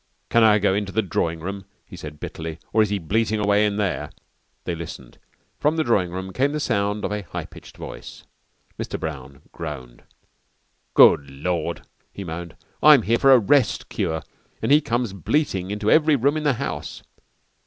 [0.31, 3.67] "Can I go into the drawing room?" he said bitterly, "or is he bleating away
[3.67, 4.09] in there?"
[4.63, 5.19] They listened.
[5.59, 8.23] From the drawing room came the sound of a high pitched voice.
[8.79, 8.99] Mr.
[8.99, 10.01] Brown groaned.
[10.95, 12.53] "Good Lord!" he moaned.
[12.53, 14.23] "And I'm here for a rest cure
[14.59, 17.03] and he comes bleating into every room in the house.